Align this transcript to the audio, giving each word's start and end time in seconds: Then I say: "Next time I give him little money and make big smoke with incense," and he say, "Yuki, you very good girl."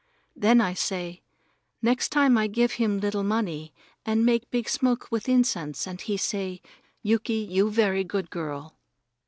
Then 0.35 0.61
I 0.61 0.73
say: 0.73 1.21
"Next 1.83 2.09
time 2.09 2.35
I 2.35 2.47
give 2.47 2.71
him 2.81 2.97
little 2.99 3.21
money 3.21 3.71
and 4.03 4.25
make 4.25 4.49
big 4.49 4.67
smoke 4.67 5.09
with 5.11 5.29
incense," 5.29 5.85
and 5.85 6.01
he 6.01 6.17
say, 6.17 6.59
"Yuki, 7.03 7.35
you 7.35 7.69
very 7.69 8.03
good 8.03 8.31
girl." 8.31 8.75